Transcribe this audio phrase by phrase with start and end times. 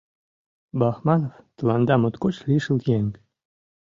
[0.79, 3.05] Бахманов тыланда моткоч лишыл еҥ.